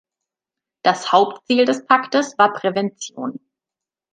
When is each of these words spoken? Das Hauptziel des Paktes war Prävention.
Das 0.83 1.11
Hauptziel 1.11 1.65
des 1.65 1.85
Paktes 1.85 2.35
war 2.39 2.53
Prävention. 2.53 3.39